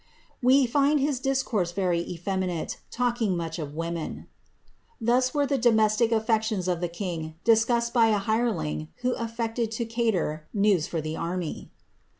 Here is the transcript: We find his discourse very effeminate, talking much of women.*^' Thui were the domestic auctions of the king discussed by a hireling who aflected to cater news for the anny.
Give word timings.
We 0.41 0.65
find 0.65 0.99
his 0.99 1.19
discourse 1.19 1.73
very 1.73 1.99
effeminate, 1.99 2.77
talking 2.89 3.37
much 3.37 3.59
of 3.59 3.75
women.*^' 3.75 4.25
Thui 5.05 5.31
were 5.31 5.45
the 5.45 5.59
domestic 5.59 6.11
auctions 6.11 6.67
of 6.67 6.81
the 6.81 6.89
king 6.89 7.35
discussed 7.43 7.93
by 7.93 8.07
a 8.07 8.17
hireling 8.17 8.87
who 9.03 9.11
aflected 9.13 9.69
to 9.73 9.85
cater 9.85 10.47
news 10.55 10.87
for 10.87 11.01
the 11.01 11.15
anny. 11.17 11.69